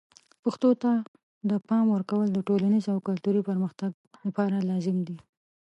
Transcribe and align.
پښتو 0.43 0.69
ته 0.83 0.91
د 1.49 1.51
پام 1.67 1.85
ورکول 1.95 2.27
د 2.31 2.39
ټولنیز 2.47 2.85
او 2.93 2.97
کلتوري 3.07 3.41
پرمختګ 3.49 3.91
لپاره 4.25 4.65
لازم 4.69 4.97
دي. 5.07 5.17